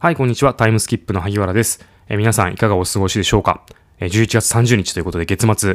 [0.00, 0.54] はい、こんにちは。
[0.54, 1.84] タイムスキップの萩原です。
[2.08, 3.64] え皆さんいかがお過ごしでしょうか、
[3.98, 5.74] えー ?11 月30日ということで月末、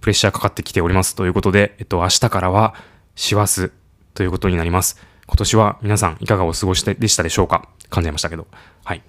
[0.00, 1.16] プレッシャーかかってきております。
[1.16, 2.76] ということで、えっと、明日からは、
[3.16, 3.72] 師走
[4.14, 5.04] ということになります。
[5.26, 7.68] 今年は皆さんいかがお過ごしでしたでしょうか？
[7.90, 8.46] 噛んじましたけど。
[8.84, 9.02] はい。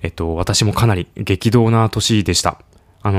[0.00, 2.62] えっと、私もかなり激動な年でした。
[3.02, 3.18] あの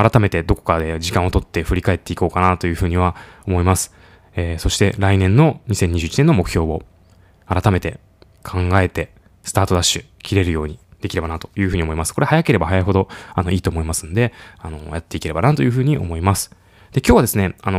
[0.00, 3.92] ー改めてどこかで時間をとって振り返っていこうかなというふうには思います。
[4.36, 6.84] えーそして来年の2021年の目標を
[7.48, 7.98] 改めて
[8.44, 9.17] 考えて、
[9.48, 12.14] スタートダッシュ切れるようにできればなというふうに思います。
[12.14, 16.50] これ早ければ早いほど、あの、いいと思いますんで、あの、やっていければなというふうに思います。
[16.92, 17.78] で、今日はですね、あの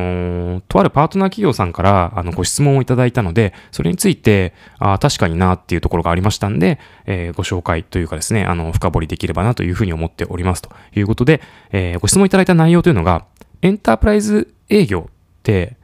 [0.59, 13.25] ーとあるパートナー企業さんから、あの、ご質問をいただいたので、それについて、あー確かになっていうところがありましたんで、えーご紹介というかですね、あの、深掘りできればなというふうに思っておりますということで、えーご質問いただいた内容というのが、
[13.61, 15.11] エンタープライズ営業っ
[15.43, 15.78] て、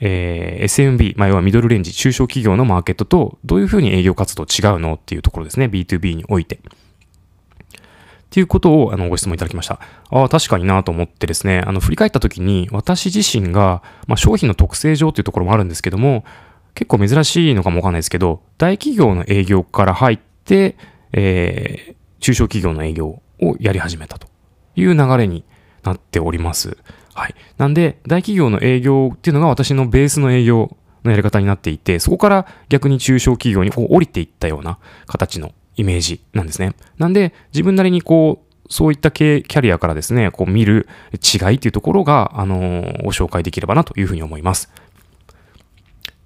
[0.00, 5.66] えー SMB、まあ、要はミドルレンジ、中小企業のマーケットとどういうふうに営業活動違うのっていうところですね。
[5.66, 6.56] B2B において。
[6.56, 6.60] っ
[8.30, 9.80] ていうことをあのご質問いただきました。
[10.10, 16.24] ああ、確かになと思ってですね、あの振り返った時に私自身が、まあ、商品の特性上というところもあるんですけども、
[16.74, 20.76] 結構珍しいのかもわかんないですけど、大企業の営業から入って、
[21.12, 24.26] えー中小企業の営業をやり始めたと
[24.74, 25.44] いう流れに
[25.84, 26.76] なっております。
[27.16, 27.34] はい。
[27.56, 36.74] なんで、大企業の営業っていうのが私のベースの営業のやり方になっていて、そこから逆に中小企業にこう降りていったような形のイメージなんですね。
[36.98, 44.70] なんで、自分なりにこう、そういった系キャリアからですね、こう見る違いっていうところが、あのーご紹介できればなというふうに思います。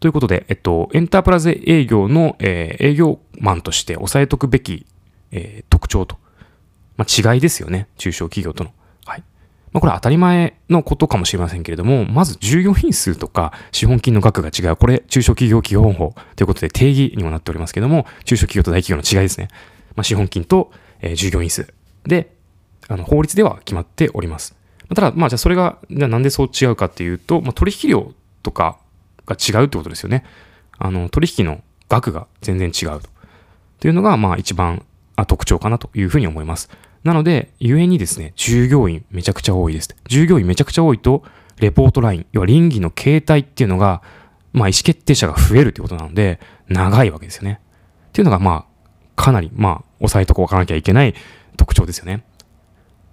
[0.00, 4.86] ということで、えっと、エンタープライズ営業の、えー営業マンとして押さえとくべき、
[5.30, 6.18] えー特徴と、
[6.96, 7.86] まあ、違いですよね。
[7.96, 8.72] 中小企業との。
[9.72, 14.76] まあ、これは当たり前のことかもしれませんけれども、まず従業員数とか資本金の額が違う。
[14.76, 19.48] これ、中小企業基本法ということで定義にもなっておりますけども、中小企業と大企業の違いですね。
[19.94, 21.72] まあ、資本金と、えー従業員数
[22.04, 22.34] で、
[22.88, 24.56] あの、法律では決まっております。
[24.94, 28.78] ただ、まあ、じゃあそれが、じゃあなんでそう違うかっていうと、まあ、取引量とか
[29.26, 30.24] が違うってことですよね。
[30.78, 33.08] あの、取引の額が全然違うと。
[33.78, 34.84] というのが、まあ、一番
[35.26, 36.70] 特徴かなというふうに思います。
[37.04, 39.88] なので、ゆえにですね、従業員めちゃくちゃ多いです。
[40.08, 41.24] 従業員めちゃくちゃ多いと、
[41.58, 44.02] レポートライン、要は倫理の形態っていうのが、
[44.52, 47.60] まあ、意思決定者が増えるということなので、長いわけですよね。
[48.08, 51.14] っていうのが、まあ、かなり、まあ、押さえとこうかなきゃいけない
[51.56, 52.24] 特徴ですよね。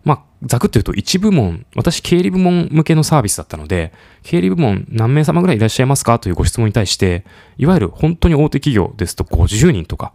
[0.04, 3.92] まあ、ざくっと言うと一部門、私経理部門向けのサービスだったので、
[4.24, 7.26] 経理部門何名様ぐらいいらっしゃいますかというご質問に対して、
[7.58, 10.14] いわゆる本当に大手企業ですと50人とか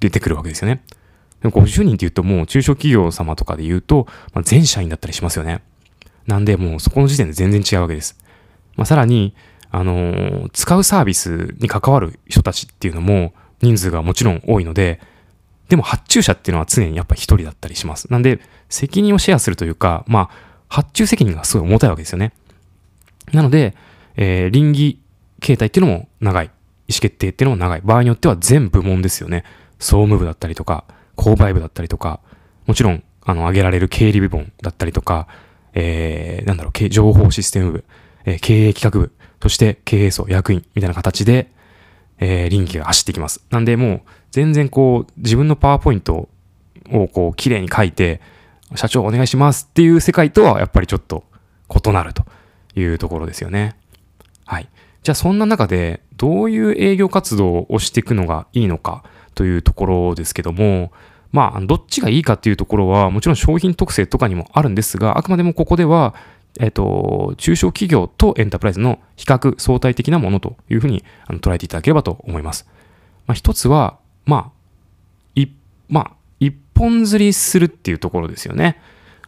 [0.00, 0.82] 出てくるわけですよね。
[1.42, 5.62] でも50人って言うともう中小企業様とかで言うと、まあ、全社員だったりしますよね。
[6.26, 8.18] なんでもうそこの時点で全然違うわけです。
[8.76, 9.34] まあ、さらに、
[9.70, 15.00] あのー使うサービスに関わる人たちっていうのも人数がもちろん多いので、
[15.68, 18.10] でも発注者っていうのは常にやっぱ一人だったりします。
[18.12, 20.30] なんで、責任をシェアするというか、まあ、
[20.68, 22.32] 発注責任がすごい重たいわけですよね。
[23.32, 23.74] なので、
[24.16, 25.00] えー倫理
[25.40, 26.46] 形態っていうのも長い。
[26.46, 27.80] 意思決定っていうのも長い。
[27.82, 29.44] 場合によっては全部門ですよね。
[29.78, 30.84] 総務部だったりとか、
[31.16, 32.20] 購買部だったりとか、
[32.66, 35.28] もちろん、あの、挙げられる経理部門だったりとか、
[35.74, 37.84] えー、なんだろう、情報システム部、
[38.24, 39.12] えー経営企画部、
[39.42, 41.50] そして経営層、役員みたいな形で、
[42.18, 43.44] えー、臨機が走ってきます。
[43.50, 44.00] なんで、もう、
[44.30, 46.28] 全然こう、自分のパワーポイント
[46.90, 48.20] をこう、綺麗に書いて、
[48.74, 51.24] 社長お願いしますっていう世界とはやっぱりちょっと
[51.70, 52.24] 異なると
[52.74, 53.76] いうところですよね。
[54.44, 54.68] はい。
[55.02, 59.04] じゃあそんな中でどういう営業活動をしていくのがいいのか
[59.36, 60.90] というところですけども、
[61.30, 66.14] まあ、どっちがいいかっていうところはもちろん商品特性とかにもあるんですが、あくまでもここでは、
[66.58, 72.66] えっと、中小企業とエンタープライズの比較相対的なものというふうにあの捉えていただければと思います。
[73.26, 74.52] まあ、一つは、まあ、
[75.34, 75.48] い、
[75.88, 76.10] まあ、
[76.40, 78.80] 一本釣りするっていうところですよね。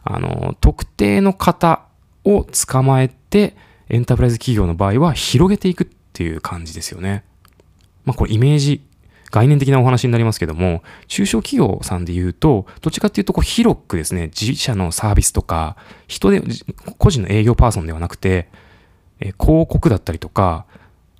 [0.05, 1.83] あの、特定の方
[2.25, 3.55] を捕まえて、
[3.91, 7.25] エンタープライズ企業の場合は広げていくっていう感じですよね。
[8.07, 8.81] まあ、これイメージ、
[9.31, 15.77] 概念的なお話になりますけども、中小企業さんで言うと、どっちかっていうとこう広くですね、自社のサービスとか、
[16.07, 16.43] 人で、
[16.99, 18.49] 個人の営業パーソンではなくて、
[19.21, 20.67] えー広告だったりとか、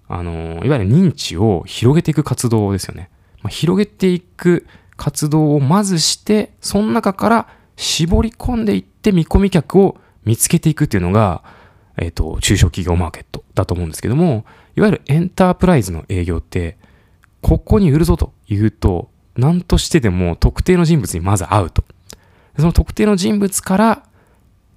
[0.09, 3.11] あのいわゆる認知を広げていく活動ですよね。
[3.43, 4.67] まあ、広げていく
[4.97, 11.43] 活動をまずして、その中から絞り込んでいって見込み客を見つけていくっていうのが、
[11.97, 14.45] えっ、と、中小企業マーケットだと思うんですけども、
[14.77, 16.79] いわゆるエンタープライズの営業って、
[17.43, 21.85] ここに売るぞと言うと、何としてでも特定の人物にまず会うと。
[22.59, 24.03] その特定の人物から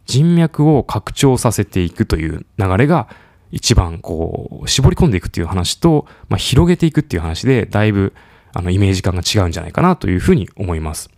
[0.06, 3.08] 人脈を拡張させていくという流れが
[3.52, 8.14] 一番こう絞り込んでいくっていう話と、まあ、広げていくっていう話でだいぶ
[8.54, 11.10] あの、イメージ感が違うんじゃないかなというふうに思います。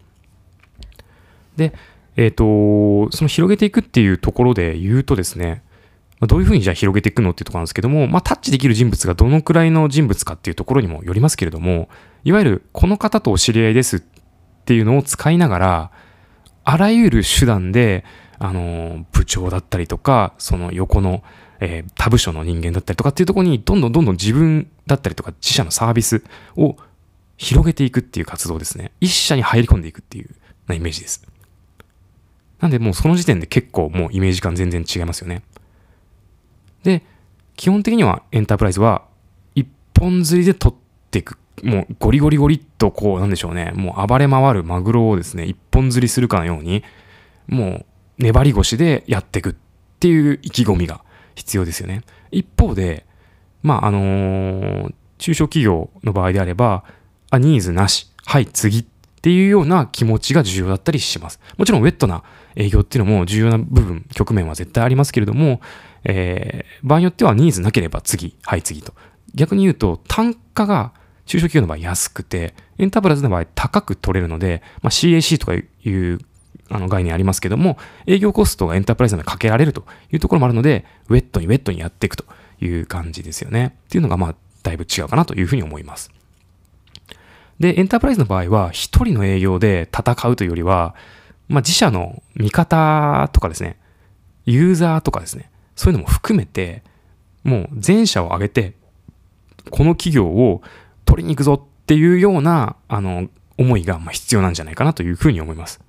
[1.55, 1.73] で、
[2.15, 2.33] えっ、ー、
[3.07, 5.63] と、その広げていくっていうところで言うとですね、
[6.27, 11.89] どういうふうにじゃあ広げていくのっていうところなんですけども、まあ、タッチできる人物がどのくらいの人物かっていうところにもよりますけれども、
[12.23, 14.01] いわゆるこの方とお知り合いですっ
[14.65, 15.91] ていうのを使いながら、
[16.63, 18.05] あらゆる手段で、
[18.39, 21.23] あの、部長だったりとか、その横の、
[21.59, 26.23] えー、他部署の人間だったりとかっていうところに、どんどんどんどん自分だったりとか、自社のサービス
[26.55, 26.77] を
[27.37, 28.91] 広げていくっていう活動ですね。
[29.01, 30.29] 一社に入り込んでいくっていう
[30.67, 31.25] なイメージです。
[32.59, 35.43] なんでもうその時点で結構もうイメージ感全然違いますよね。
[36.83, 37.03] で、
[37.55, 39.03] 基本的にはエンタープライズは
[39.55, 39.67] 一
[39.99, 40.77] 本釣りで取っ
[41.11, 41.37] ていく。
[41.63, 43.71] もうゴリゴリゴリっとこうなんでしょうね。
[43.75, 46.83] もう暴れ回るマグロをですね、一本釣りするかのように、
[47.47, 47.85] もう
[48.19, 49.55] 粘り腰でやっていくっ
[49.99, 51.01] ていう意気込みが
[51.35, 52.01] 必要ですよね。
[52.31, 53.05] 一方で、
[53.61, 56.83] まあ、あのー、中小企業の場合であれば、
[57.29, 58.11] あ、ニーズなし。
[58.25, 58.85] はい、次っ
[59.23, 61.39] っていうような気持ちが重要だったりします。
[61.57, 62.23] もちろんウェットな
[62.57, 65.61] 営業っていうのも重要な部分、局面は絶対ありますけれども、
[66.03, 68.93] えー、場合によってはニーズなければ次、はい次と。
[69.33, 70.91] 逆に言うと単価が
[71.25, 76.19] 中小企業の場合安くて、エンタープライズの場合高く取れるので、まあ、CAC とかいう
[76.69, 82.25] あの概念ありますけども、営業コストがエンタープライズにかけられるというところもあるので、ウェットにウェットにやっていくと
[82.59, 83.77] いう感じですよね。
[83.85, 86.11] っていうのがまあだいぶ違うかなというふうに思います。
[87.59, 90.95] で、エンタープライズの場合は、一人の営業で戦うというよりは、
[91.47, 93.77] まあ、自社の味方とかですね、
[94.45, 96.83] ユーザーとかですね、そういうのも含めて、
[97.43, 98.73] もう全社を挙げて、
[99.69, 100.61] この企業を
[101.05, 105.79] 取りに行くぞっていうような、あの、思いが必要なんじゃないかなというふうに思います。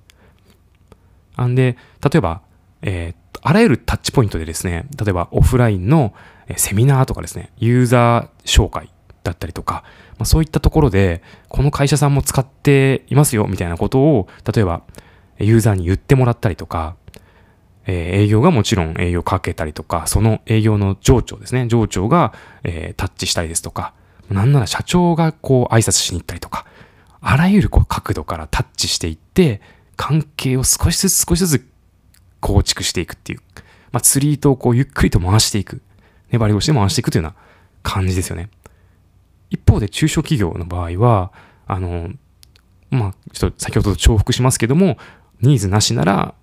[1.35, 2.41] あんで、例えば、
[2.81, 6.13] えー、あらゆるタッチポイントでですね、例えばオフラインの
[6.55, 8.89] セミナーとかですね、ユーザー紹介
[9.25, 9.83] だったりとか、
[10.17, 14.83] まあ、そういったところで、この会社さんも使っていますよみたいなことを、例えば
[15.39, 16.95] ユーザーに言ってもらったりとか、
[17.87, 22.33] えー、営業がもちろん営業かけたりとか、その営業の上長ですね、上長が、
[22.63, 23.93] えー、タッチしたりですとか、
[24.29, 26.65] なんなら社長がこう挨拶しに行ったりとか、
[27.21, 29.61] あらゆるこう角度からタッチしていって、
[29.97, 31.67] 関係を少しずつ少しずつ
[32.39, 33.39] 構築していくっていう、
[33.91, 35.81] まあ、釣り糸をこうゆっくりと回していく、
[36.31, 37.35] 粘り腰で回していくというような
[37.81, 38.49] 感じですよね。
[39.49, 41.31] 一方で中小企業の場合は、
[41.67, 42.09] あの、
[42.89, 44.97] まあ、ちょっと先ほど重複しますけども、
[45.41, 46.33] ニーズなしなら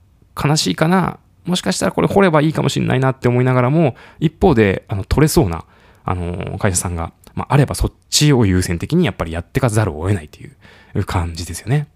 [0.42, 5.64] 悲しいかな、もしかしたらこれ掘ればいいかもしれないなって思いながらも、一方で、あの、取れそうな、
[6.04, 10.46] あの、会社さんが、まあ、あればそっちを優先的にやっぱりやってかざるを得ないとい
[10.94, 11.88] う感じですよね。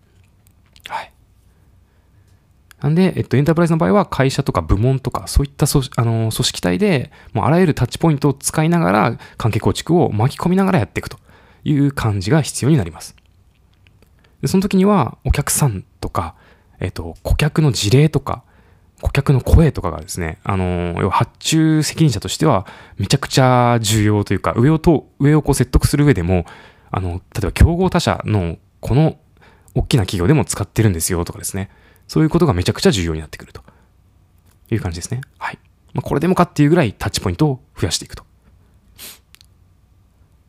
[2.87, 11.19] なんで、えっと、エンタープライズの場合は会社とか部門とか、そういった組あの組織体で、もうあらゆるタッチポイントを使いながら、関係構築を巻き込みながらやっていくと
[11.65, 13.17] いう感じが必要になります。
[14.41, 16.37] でその時には、お客さんとか、
[16.79, 18.45] えっと、顧客の事例とか、
[19.01, 22.69] 顧客の声とかがですね、あの、要は発注責任者としては、
[22.99, 26.47] めちゃくちゃ重要というか、上をと、上をこう説得する上でも、
[26.93, 29.17] あの、例えば競合他社のこの
[29.75, 31.69] 大きな企業でも使ってるんですよとかですね。
[32.09, 33.63] そういうことがめちゃくちゃ重要になってくると
[34.71, 35.21] いう感じですね。
[35.39, 35.59] はい。
[35.93, 38.25] まあ、これでもかっていうぐらいタッチポイントを増やしていくと。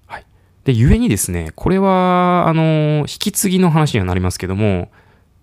[0.06, 0.26] はい。
[0.66, 4.92] で、ゆえにですね、これは、あの、引き継ぎの話にはなりますけども、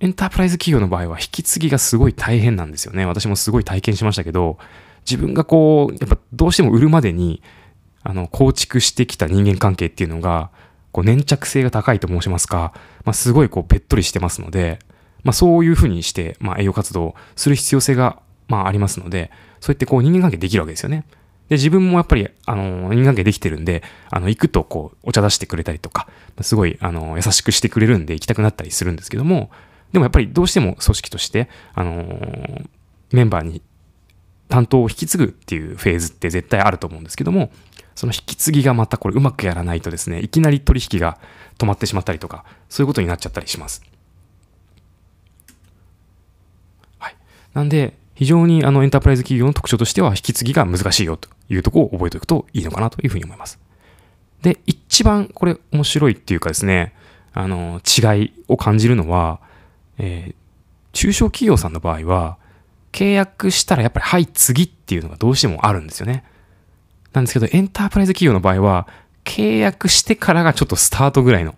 [0.01, 3.07] エンタープライズ企業の場合は引き継ぎがすごい大変なんですよね。
[3.07, 4.59] 私もすごい体験しましたけど、
[5.09, 7.43] 自分がこう、やっぱどうしても売るまでに、
[8.03, 10.51] あの、構築してきた人間関係っていうのが、
[10.93, 12.73] こう粘着性が高いと申しますか、
[13.05, 14.79] まあ、すごいこうべっとりしてますので、
[15.25, 21.05] まあ、そういうふうにして、まあ、営業活動をする必要性が、まあ、ありますので、そうやってこう人間関係できるわけですよね。
[21.49, 26.09] で、自分もやっぱり、あの、人間関係できてるんで、あの、行くとこう、お茶出してくれたりとか、
[26.41, 29.51] すごい、あの、優しくしてくれるんで行きたくなったりするんですけども、
[29.95, 32.63] でもやっぱりどうしても組織として、あの
[33.13, 33.63] メンバーに
[34.49, 37.53] 担当を引き継ぐっていうフェーズって絶対あると思うんですけども、
[37.95, 41.19] その引き継ぎがまたこれうまくやらないとですね、いきなり取引が
[41.59, 43.83] 止まってしまったりとか、そういうことになっちゃったりします。
[47.55, 53.59] なんで、非常にあのエンタープライズ企業の特徴としては引き継ぎが難しいよというところを覚えておくといいのかなというふうに思います。
[54.43, 56.95] で、一番これ面白いっていうかですね、
[57.33, 59.41] あの、違いを感じるのは、
[59.99, 60.35] えー、
[60.93, 62.37] 中小企業さんの場合は、
[62.93, 66.25] 契約したらやっぱり、はい、次っていうのがどうしてもあるんですよね。
[67.13, 68.87] なんですけど、エンタープライズ企業の場合は、
[69.25, 71.57] 契約してからがちょっとスタートぐらいの。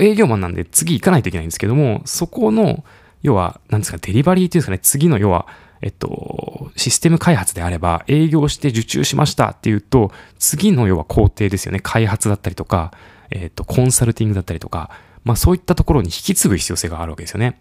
[0.00, 2.84] 営業マンなんで次行かないといけないんですけども、そこの
[3.22, 5.46] 要は、なんですか、デリバリーっていうんですかね、次の要は、
[5.82, 11.80] えっと、システム開発であれば、営業して受注しましたっていうと、次の要は工程ですよね。
[11.82, 12.92] 開発だったりとか、
[13.30, 14.90] えっと、コンサルティングだったりとか、
[15.24, 17.60] まあそういったところに引き継ぐ必要性があるわけですよね。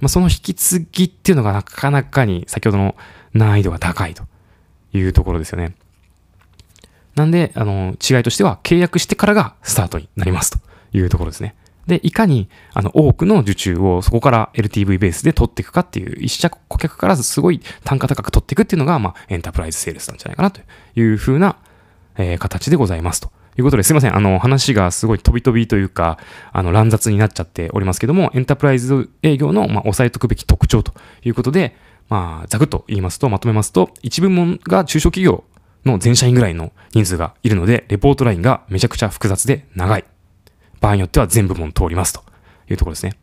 [0.00, 2.96] まあその引き継ぎっていうのがなかなかに先ほどの
[3.32, 4.24] 難易度が高いと
[4.92, 5.74] いうところですよね。
[7.14, 10.58] なんで、あの、違いとしては契約してからがスタートになりますと
[10.92, 11.54] いうところですね。
[11.86, 20.60] で、いかに、あの、多くの受注をそこから LTV ベースで取っていくかっていう、一社顧客からすごい単価高く取っていくっていうのが、まあ、エンタープライズセールスなんじゃないかなと
[20.96, 21.56] いうふうな、
[22.16, 23.30] えー、形でございますと。
[23.56, 24.16] いうことですいません。
[24.16, 26.18] あの、話がすごい飛び飛びというか、
[26.52, 31.76] あの、乱雑になっちゃっておりますけども、エンタープライズ営業の、まあ、押さえとくべき特徴ということで、
[32.08, 35.44] まあ、ざくっと言いますと、まとめますと、一部門が中小企業
[35.84, 40.04] の全社員ぐらいの人数がいるので、レポートラインがめちゃくちゃ複雑で長い。
[40.84, 42.22] 場合によっては全部門通りますと
[42.68, 43.14] いうところですね。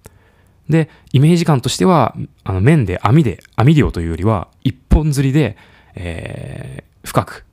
[0.68, 5.58] で、イメージ感としては、あの、面で網で、網漁というよりは、一本釣りで、
[5.96, 7.46] えー、深く、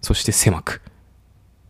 [0.00, 0.82] そして狭く、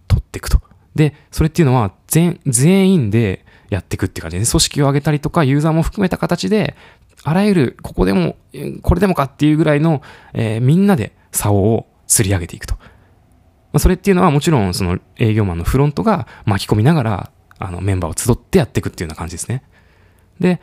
[0.08, 0.60] 取っていくと。
[0.94, 6.76] で、それっていうのは、全、全員でやっていくって感じで、組織を上げたりとか、ユーザーも含めた形で、
[7.22, 8.36] あらゆる、ここでも、
[8.82, 10.00] これでもかっていうぐらいの、
[10.32, 12.76] えー、みんなで竿を釣り上げていくと。
[12.76, 12.80] ま
[13.74, 19.62] あ、それっていうのはもちろん、その営業マンのフロントが巻き込みながら、あの、メンバーを集ってやっていくっていうような感じですね。
[20.40, 20.60] で、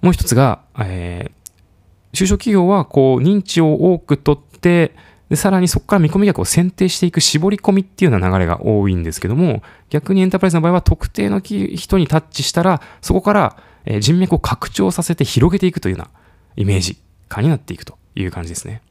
[0.00, 4.94] もう一つが、えー、中小企業は、こう、認知を多く取って、
[5.28, 13.56] で、さらにそこから見込み客を選定していく絞り込みっていうような流れが多いんですけども、逆にエンタープライズの場合は特定の人にタッチしたら、そこから
[14.00, 16.10] 人脈を拡張させて広げていくというような
[16.56, 16.98] イメージ
[17.28, 18.82] 感になっていくという感じですね。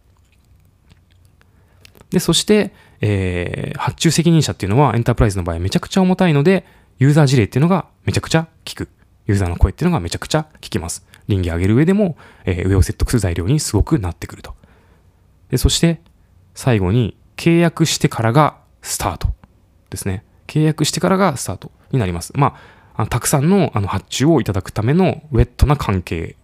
[2.11, 6.65] で、そして、えー、発注責任者っていうのはエンタープライズの場合めちゃくちゃ重たいので、
[6.99, 8.89] ユーザー事例っていうのがめちゃくちゃ効く。
[9.27, 11.05] ユーザーの声っていうのがめちゃくちゃ効きます。
[11.27, 14.55] 倫理上げる上でも、えー、上を説得する材料にすごくなってくると。
[15.49, 16.01] で、そして、
[16.55, 19.27] 最後に、契約してからがスタート
[19.89, 20.23] ですね。
[20.47, 22.31] 契約してからがスタートになります。
[22.35, 22.55] ま
[22.95, 26.35] あ、たくさんのあの発注をいただくためのウェットな関係、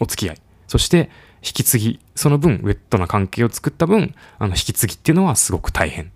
[0.00, 0.40] お付き合い。
[0.66, 1.10] そして、
[1.44, 6.10] 引き継ぎ、その分、ウェットな関係を作った分、あの、引き継ぎっていうのはすごく大変。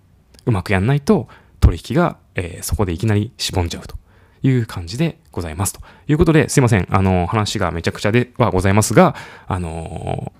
[0.45, 1.27] うまくやんないと、
[1.59, 3.95] 取引が、えー、そこでいきなりしぼんじゃうと
[4.41, 5.73] いう感じでございます。
[5.73, 6.87] ということで、すいません。
[6.89, 9.15] あの、話がめちゃくちゃではございますが、
[9.47, 10.33] あの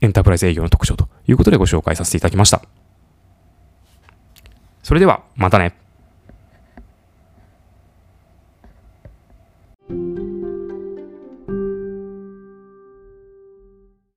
[0.00, 2.62] エンタープライズ営業の特徴ということでご紹介させていただきました。
[4.82, 5.74] それでは、またね。